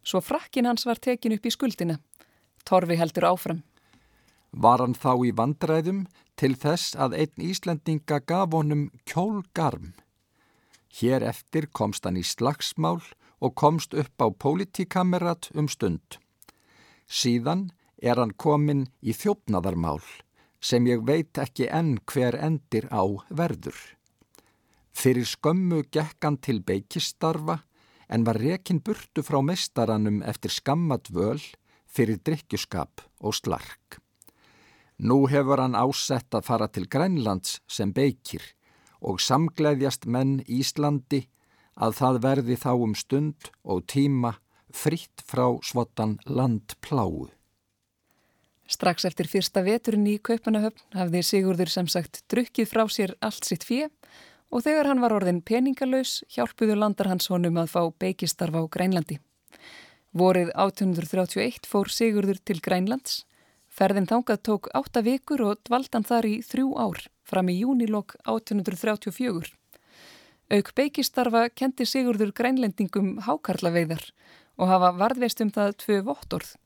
[0.00, 1.98] svo frakkin hans var tekin upp í skuldina.
[2.64, 3.62] Torfi heldur áfram.
[4.52, 6.06] Var hann þá í vandræðum
[6.40, 9.92] til þess að einn Íslendinga gaf honum kjólgarm.
[10.88, 13.02] Hér eftir komst hann í slagsmál
[13.44, 16.16] og komst upp á politikamerat um stund.
[17.04, 17.68] Síðan
[18.02, 20.02] er hann komin í þjófnaðarmál
[20.60, 23.78] sem ég veit ekki enn hver endir á verður.
[24.90, 27.60] Fyrir skömmu gekk hann til beikistarfa
[28.08, 31.40] en var rekin burtu frá mestaranum eftir skammat völ
[31.86, 34.00] fyrir drikkjuskap og slark.
[34.98, 38.42] Nú hefur hann ásett að fara til Grænlands sem beikir
[38.98, 41.28] og samgleðjast menn Íslandi
[41.78, 44.34] að það verði þá um stund og tíma
[44.74, 47.30] fritt frá svotan landpláu.
[48.68, 53.64] Strax eftir fyrsta veturinn í Kaupanahöfn hafði Sigurður sem sagt drukkið frá sér allt sitt
[53.64, 53.86] fjö
[54.52, 59.16] og þegar hann var orðin peningalös hjálpuðu landar hans honum að fá beikistarfa á Grænlandi.
[60.12, 63.24] Vorið 1831 fór Sigurður til Grænlands.
[63.72, 69.52] Ferðin þangað tók átta vikur og dvaldan þar í þrjú ár fram í júnilokk 1834.
[70.48, 74.10] Auk beikistarfa kendi Sigurður grænlendingum hákarlaveiðar
[74.56, 76.56] og hafa varðveist um það tvö vottorð.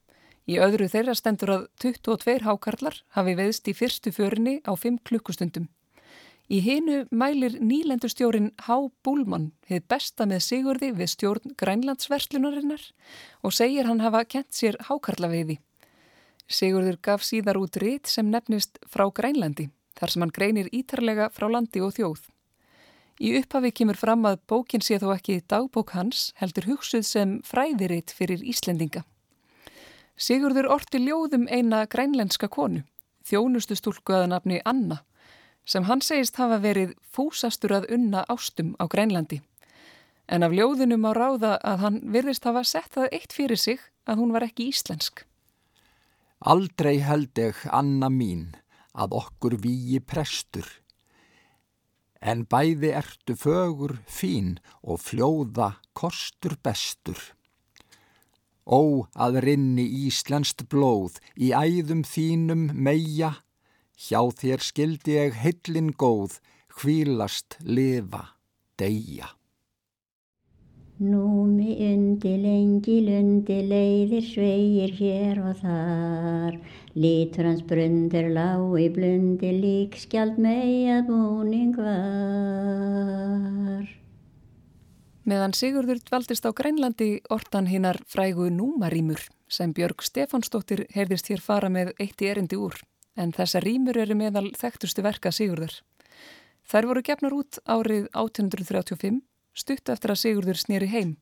[0.51, 5.69] Í öðru þeirra stendur að 22 hákarlar hafi veðst í fyrstu förinni á 5 klukkustundum.
[6.51, 12.83] Í hinu mælir nýlendustjórin Há Búlmann hefð besta með Sigurði við stjórn Grænlandsverslunarinnar
[13.41, 15.61] og segir hann hafa kent sér hákarlaveiði.
[16.51, 21.47] Sigurður gaf síðar út rít sem nefnist frá Grænlandi þar sem hann greinir ítarlega frá
[21.49, 22.27] landi og þjóð.
[23.23, 28.11] Í upphafi kemur fram að bókin sé þó ekki dagbók hans heldur hugsuð sem fræðiritt
[28.17, 29.05] fyrir Íslendinga.
[30.17, 32.83] Sigurður orti ljóðum eina grænlenska konu,
[33.25, 35.01] þjónustu stúlku að nafni Anna,
[35.65, 39.41] sem hann segist hafa verið fúsastur að unna ástum á Grænlandi.
[40.29, 44.23] En af ljóðunum á ráða að hann virðist hafa sett það eitt fyrir sig að
[44.23, 45.25] hún var ekki íslensk.
[46.43, 48.53] Aldrei held ég, Anna mín,
[48.93, 50.67] að okkur víi prestur.
[52.23, 57.19] En bæði ertu fögur, fín og fljóða kostur bestur.
[58.67, 63.35] Ó, að rinni íslenskt blóð í æðum þínum meia,
[63.99, 66.39] hjá þér skildi ég heillin góð,
[66.79, 68.39] hvílast, lifa,
[68.79, 69.35] deyja.
[71.03, 76.61] Númi undi lengi lundi leiðir sveigir hér og þar,
[76.95, 83.03] lítur hans brundir lág í blundi lík skjald mei að búning var.
[85.23, 91.69] Meðan Sigurður dvaldist á Grænlandi ortan hinnar frægu númarímur sem Björg Stefánsdóttir heyrðist hér fara
[91.71, 92.75] með eitt í erindi úr
[93.15, 95.77] en þessa rímur eru meðal þekktustu verka Sigurður.
[96.67, 99.21] Þær voru gefnar út árið 1835
[99.55, 101.15] stutt eftir að Sigurður snýri heim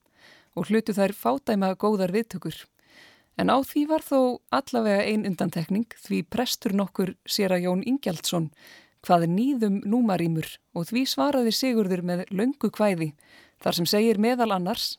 [0.56, 2.56] og hlutu þær fádæma góðar viðtökur.
[3.36, 8.48] En á því var þó allavega ein undantekning því prestur nokkur sér að Jón Ingjaldsson
[9.04, 13.12] hvað er nýðum númarímur og því svaraði Sigurður með löngu kvæði
[13.60, 14.96] þar sem segir meðal annars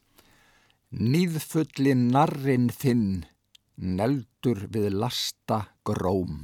[0.92, 3.22] Nýðfulli narrin þinn,
[3.80, 6.42] neldur við lasta gróm.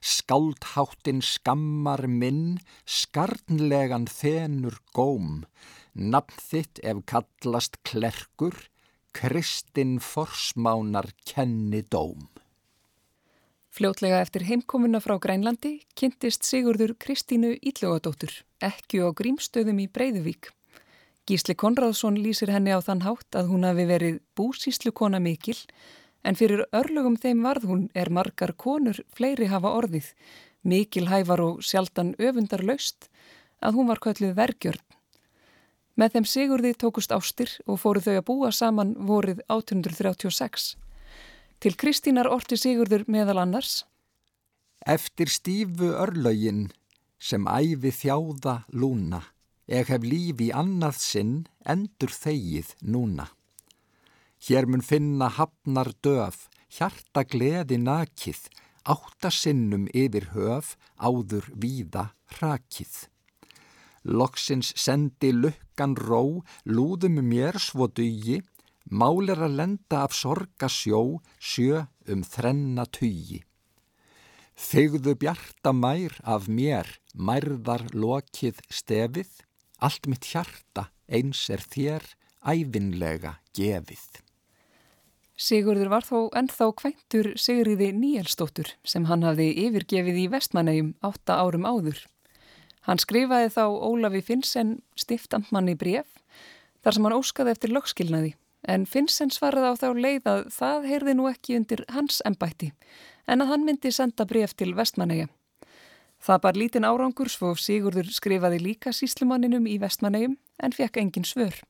[0.00, 2.56] Skáldháttin skammar minn,
[2.88, 5.44] skarnlegan þenur góm.
[5.92, 8.56] Nafn þitt ef kallast klerkur,
[9.12, 12.30] Kristinn forsmánar kenni dóm.
[13.76, 18.32] Fljótlega eftir heimkomuna frá Grænlandi kynntist Sigurður Kristínu Íllugadóttur,
[18.64, 20.48] ekki á grímstöðum í Breiðuvík.
[21.26, 25.56] Gísli Konráðsson lýsir henni á þann hátt að hún hafi verið búsíslukona mikil
[26.22, 30.12] en fyrir örlugum þeim varð hún er margar konur fleiri hafa orðið,
[30.62, 33.10] mikil hæfar og sjaldan öfundar laust
[33.58, 34.86] að hún var kölluð vergjörn.
[35.98, 40.76] Með þeim Sigurði tókust ástir og fóru þau að búa saman vorið 1836.
[41.58, 43.80] Til Kristínar orti Sigurður meðal annars
[44.86, 46.68] Eftir stífu örlögin
[47.18, 49.26] sem æfi þjáða lúna
[49.66, 51.32] Eg hef líf í annað sinn
[51.66, 53.26] endur þegið núna.
[54.46, 58.46] Hér mun finna hafnar döf, hjarta gleði nakið,
[58.86, 63.08] átta sinnum yfir höf, áður víða hrakið.
[64.06, 68.38] Loksins sendi lukkan ró, lúðum mér svo dugi,
[68.86, 73.42] mál er að lenda af sorga sjó, sjö um þrenna tugi.
[74.56, 79.32] Þegðu bjarta mær af mér, mærðar lokið stefið,
[79.82, 82.06] allt mitt hjarta eins er þér
[82.46, 84.22] æfinlega gefið.
[85.36, 91.66] Sigurður var þó ennþá kvæntur Sigriði Níelsdóttur sem hann hafði yfirgefið í vestmannægjum átta árum
[91.68, 91.98] áður.
[92.88, 96.08] Hann skrifaði þá Ólafi Finnsen stiftandmanni bref
[96.80, 98.32] þar sem hann óskaði eftir lögskilnaði
[98.66, 102.72] en Finnsen svaraði á þá leið að það heyrði nú ekki undir hans embætti
[103.28, 105.28] en að hann myndi senda bref til vestmanægja.
[106.26, 111.60] Það bar lítinn árangur svo Sigurður skrifaði líka síslumanninum í vestmanægjum en fekk engin svör.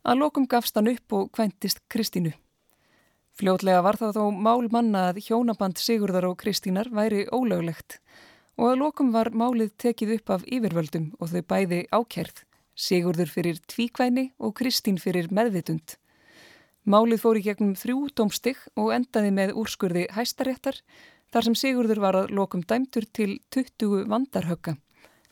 [0.00, 2.32] Að lokum gafst hann upp og kvæntist Kristínu.
[3.36, 7.98] Fljótlega var það þó mál manna að hjónaband Sigurðar og Kristínar væri ólöglegt
[8.56, 13.60] og að lokum var málið tekið upp af yfirvöldum og þau bæði ákerð, Sigurður fyrir
[13.68, 15.98] tvíkvæni og Kristín fyrir meðvitund.
[16.88, 20.80] Málið fór í gegnum þrjú domstig og endaði með úrskurði hæstaréttar
[21.36, 24.78] þar sem Sigurður var að lokum dæmtur til 20 vandarhögga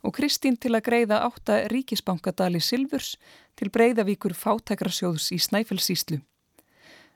[0.05, 3.15] og Kristín til að greiða átta ríkisbankadali Silvurs
[3.57, 6.19] til breyðavíkur fátækrasjóðs í Snæfellsíslu.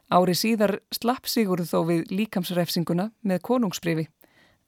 [0.08, 4.06] Ári síðar slapp Sigurður þó við líkamsrefsinguna með konungsbrefi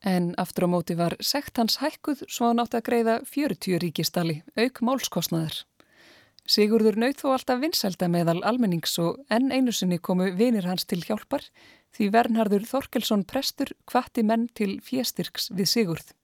[0.00, 4.40] En aftur á móti var sekt hans hækkuð svo hann átti að greiða 40 ríkistali,
[4.56, 5.58] auk málskostnaðar.
[6.48, 11.02] Sigurður naut þó alltaf vinsælda meðal almennings og enn einu sinni komu vinir hans til
[11.04, 11.44] hjálpar
[11.96, 16.14] því Vernharður Þorkelsson prestur kvatti menn til fjestyrks við Sigurð.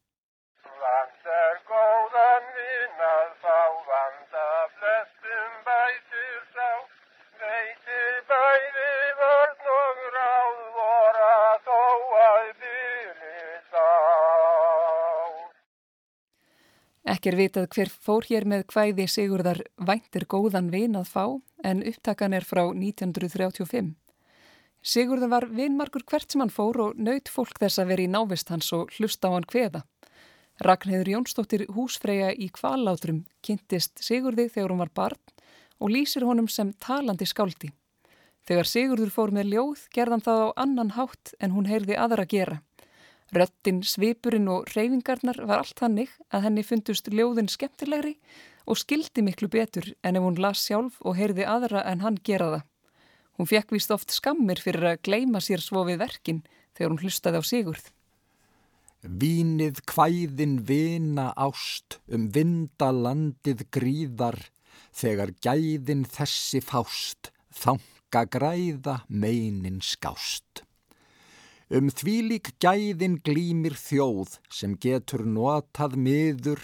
[17.06, 21.22] Ekki er vitað hver fór hér með hvæði Sigurðar væntir góðan vin að fá
[21.66, 23.94] en upptakan er frá 1935.
[24.86, 28.52] Sigurðar var vinmarkur hvert sem hann fór og naut fólk þess að veri í návist
[28.52, 29.80] hans og hlusta á hann hveða.
[30.62, 35.34] Ragnheður Jónsdóttir húsfreyja í kvalátrum kynntist Sigurði þegar hún var barn
[35.82, 37.72] og lýsir honum sem talandi skáldi.
[38.46, 42.60] Þegar Sigurður fór með ljóð gerðan það á annan hátt en hún heyrði aðra gera.
[43.34, 48.14] Röttin, svipurinn og reyfingarnar var allt hannig að henni fundust ljóðin skemmtilegri
[48.70, 52.52] og skildi miklu betur en ef hún las sjálf og heyrði aðra en hann gera
[52.54, 52.66] það.
[53.36, 56.42] Hún fekk vist oft skammir fyrir að gleima sér svo við verkin
[56.76, 57.86] þegar hún hlustaði á Sigurð.
[59.06, 64.38] Vínið kvæðin vina ást um vindalandið gríðar
[64.96, 70.64] þegar gæðin þessi fást þanga græða meinin skást.
[71.68, 76.62] Um því lík gæðin glýmir þjóð sem getur notað miður,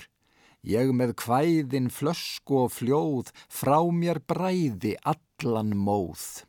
[0.63, 6.47] ég með hvæðin flösku og fljóð frá mér bræði allan móð.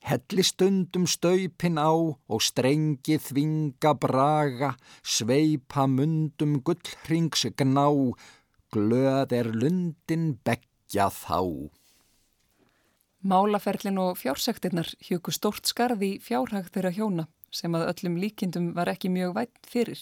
[0.00, 4.72] Helli stundum staupin á og strengi þvinga braga,
[5.04, 7.88] sveipa mundum gullhrings gná,
[8.72, 11.68] glöð er lundin begja þá.
[13.20, 19.10] Málaferlin og fjársektirnar hjöku stórt skarði fjárhag þeirra hjóna sem að öllum líkindum var ekki
[19.12, 20.00] mjög vætt fyrir.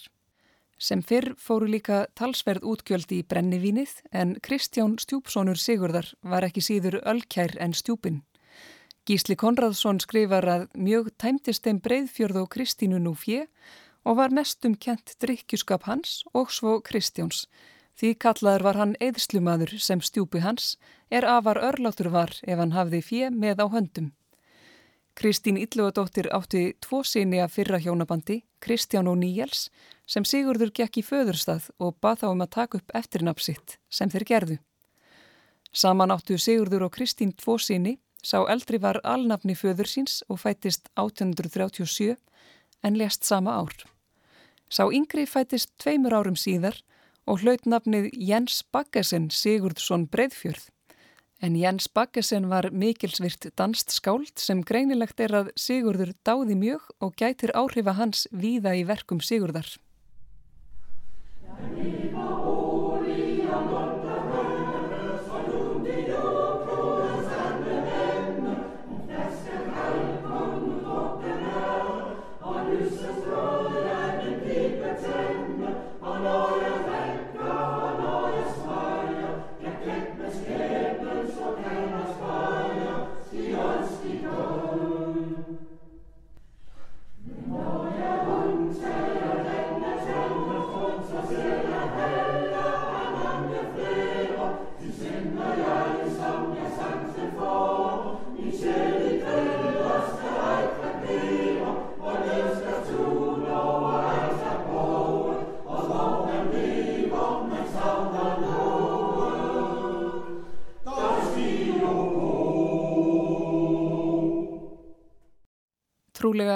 [0.79, 7.01] Sem fyrr fóru líka talsverð útgjöldi í brennivínið en Kristján Stjúpssonur Sigurðar var ekki síður
[7.03, 8.21] öllkær en stjúpin.
[9.09, 13.47] Gísli Konradsson skrifar að mjög tæmtist þeim breyðfjörð og Kristínu nú fjö
[14.05, 17.47] og var mestum kent drikkjuskap hans og svo Kristjáns.
[17.97, 20.75] Því kallaður var hann eðslumadur sem stjúpi hans
[21.09, 24.11] er afar örlátur var ef hann hafði fjö með á höndum.
[25.17, 29.71] Kristín Ylluadóttir átti tvo sinni að fyrra hjónabandi, Kristján og Níels,
[30.05, 34.27] sem Sigurður gekk í föðurstað og bað þá um að taka upp eftirnapsitt sem þeir
[34.29, 34.59] gerðu.
[35.73, 40.89] Saman áttu Sigurður og Kristín tvo sinni, sá eldri var alnafni föður síns og fættist
[40.97, 42.17] 1837
[42.83, 43.75] en lest sama ár.
[44.69, 46.77] Sá yngri fættist tveimur árum síðar
[47.29, 50.69] og hlaut nafnið Jens Baggesen Sigurðsson Breðfjörð.
[51.41, 57.15] En Jens Baggesen var mikilsvirt danst skáld sem greinilegt er að Sigurður dáði mjög og
[57.21, 59.71] gætir áhrifa hans víða í verkum Sigurðar.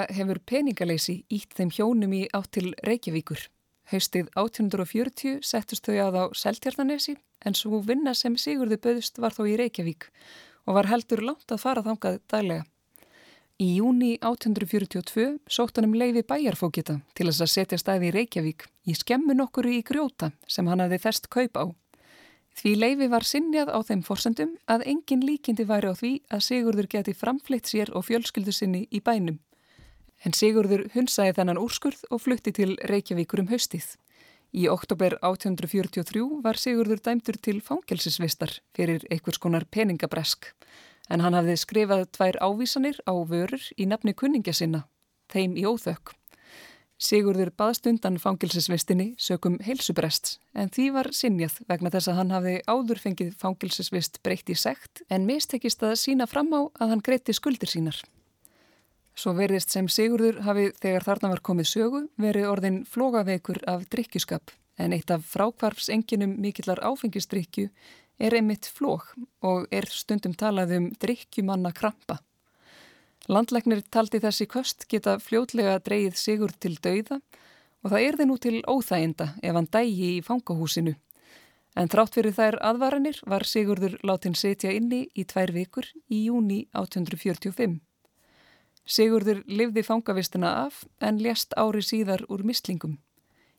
[0.03, 3.39] Ótrúlega hefur peningaleysi ítt þeim hjónum í átt til Reykjavíkur.
[3.91, 9.47] Haustið 1840 settust þau að á Seltjarnanesi en svo vinna sem Sigurði Böðust var þó
[9.47, 10.09] í Reykjavík
[10.65, 12.65] og var heldur langt að fara þangað daglega.
[13.59, 18.67] Í júni 1842 sótt hann um leiði bæjarfókita til þess að setja stæði í Reykjavík
[18.83, 21.65] í skemmun okkur í grjóta sem hann hafði þest kaup á.
[22.59, 26.91] Því leiði var sinnjað á þeim forsendum að engin líkindi væri á því að Sigurður
[26.91, 29.39] geti framflitt sér og fjölskyldu sinni í bænum.
[30.23, 33.85] En Sigurður hunsaði þennan úrskurð og flutti til Reykjavíkur um haustið.
[34.53, 40.53] Í oktober 1843 var Sigurður dæmtur til fangelsisvistar fyrir einhvers konar peningabresk
[41.11, 44.85] en hann hafði skrifað tvær ávísanir á vörur í nafni kunningja sinna,
[45.33, 46.13] þeim í óþökk.
[47.03, 52.57] Sigurður baðst undan fangilsisvistinni sökum heilsubrests en því var sinjað vegna þess að hann hafði
[52.69, 57.35] áður fengið fangilsisvist breytt í sekt en mistekist að sína fram á að hann greitti
[57.35, 57.97] skuldir sínar.
[59.13, 64.53] Svo verðist sem Sigurður hafi þegar þarna var komið sögu verið orðin flógaveikur af drikkjuskap
[64.81, 67.67] en eitt af frákvarfsenginum mikillar áfengistrykju
[68.17, 69.13] er einmitt flók
[69.45, 72.17] og er stundum talað um drikkjumanna krampa.
[73.29, 77.21] Landlegnir taldi þessi köst geta fljótlega dreyið sigur til dauða
[77.83, 80.97] og það er þið nú til óþæginda ef hann dægi í fangahúsinu.
[81.77, 86.65] En þrátt fyrir þær aðvaranir var Sigurður látin setja inni í tvær vikur í júni
[86.73, 87.79] 1845.
[88.83, 92.97] Sigurður livði fangavistina af en lést ári síðar úr mislingum.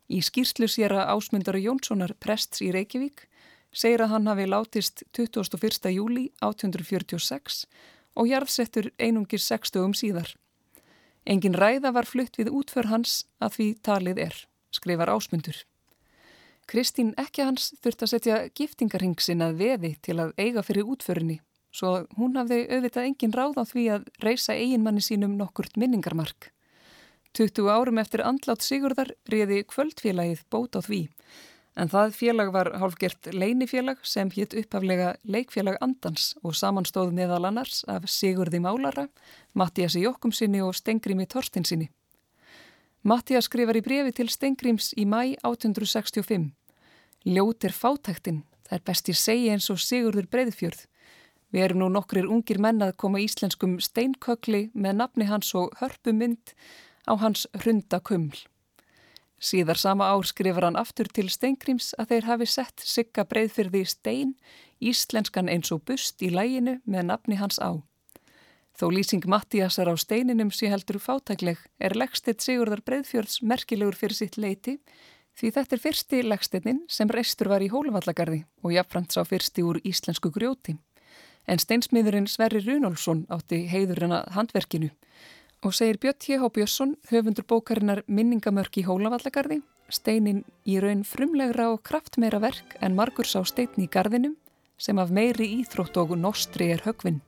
[0.09, 3.25] Í skýrslu sér að ásmundara Jónssonar prests í Reykjavík
[3.72, 5.89] segir að hann hafi látist 21.
[5.97, 7.64] júli 1846
[8.14, 10.35] og jarðsettur einungir 60 um síðar.
[11.25, 14.37] Engin ræða var flutt við útför hans að því talið er,
[14.70, 15.57] skrifar ásmundur.
[16.68, 21.41] Kristín ekki hans þurft að setja giftingarhingsinn að veði til að eiga fyrir útförinni,
[21.75, 26.53] svo hún hafði auðvitað engin ráð á því að reysa eiginmanni sínum nokkurt minningarmark.
[27.35, 31.09] 20 árum eftir andlátt Sigurðar riði kvöldfélagið bót á því
[31.75, 37.83] En það félag var hálfgert leinifélag sem hétt upphaflega leikfélag Andans og samanstóð meðal annars
[37.91, 39.09] af Sigurði Málara,
[39.59, 41.89] Mattiasi Jokkumsinni og Stengrími Torstinsinni.
[43.03, 46.53] Mattias skrifar í brefi til Stengríms í mæ 1865.
[47.27, 50.87] Ljót er fátæktin, það er best ég segja eins og Sigurður Breiðfjörð.
[51.55, 56.51] Við erum nú nokkrir ungir menn að koma íslenskum steinkökli með nafni hans og hörpumynd
[57.07, 58.35] á hans hrunda kuml.
[59.39, 64.33] Síðar sama ár skrifar hann aftur til Steingríms að þeir hafi sett sigga breyðfyrði stein,
[64.83, 67.79] íslenskan eins og bust í læginu með nafni hans á.
[68.75, 74.41] Þó lýsing Mattíasar á steininum sé heldur fátækleg er leggstitt Sigurðar Breiðfjörðs merkilegur fyrir sitt
[74.43, 74.81] leiti
[75.39, 79.79] því þetta er fyrsti leggstitnin sem reistur var í Hólavallagarði og jafnframt sá fyrsti úr
[79.87, 80.75] íslensku grjóti.
[81.47, 84.91] En steinsmiðurinn Sverri Runolfsson átti heiðurinn að handverkinu
[85.65, 86.49] Og segir Björn T.H.
[86.53, 93.25] Björnsson, höfundur bókarinnar Minningamörk í Hólavallagarði, steinin í raun frumlegra og kraftmeira verk en margur
[93.25, 94.35] sá stein í gardinum
[94.77, 97.23] sem af meiri íþrótt og nostri er högvinn.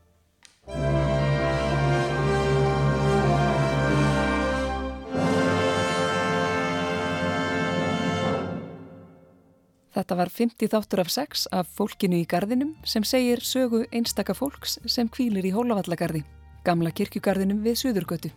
[9.96, 14.76] Þetta var 50 þáttur af sex af fólkinu í gardinum sem segir sögu einstaka fólks
[14.84, 16.20] sem kvílir í Hólavallagarði
[16.66, 18.32] gamla kirkjugarðinum við Suðurgötu.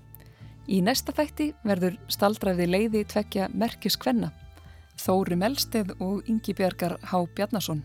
[0.70, 4.30] Í næsta þætti verður staldraði leiði tvekja merkis kvenna,
[4.99, 7.82] Þóri Melsteð og Ingi Bjarkar Há Bjarnason.